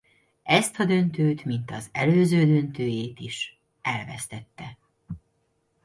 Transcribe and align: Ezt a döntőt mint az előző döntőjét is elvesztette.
Ezt 0.43 0.79
a 0.79 0.85
döntőt 0.85 1.43
mint 1.45 1.71
az 1.71 1.89
előző 1.91 2.45
döntőjét 2.45 3.19
is 3.19 3.57
elvesztette. 3.81 4.77